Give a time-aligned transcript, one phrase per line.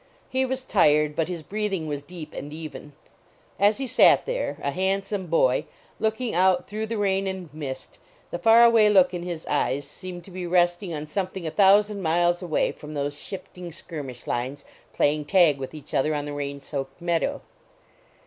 [0.31, 2.93] He was tired, but his breathing was deep and even.
[3.59, 5.65] As he sat there, a handsome boy,
[5.99, 7.99] looking dlit through the rain and mist,
[8.31, 12.01] the far away look in his eyes seemed to be resting on something a thousand
[12.01, 16.59] miles away from those shifting skirmish lines playing tag with each other on the rain
[16.59, 17.41] soaked meadow.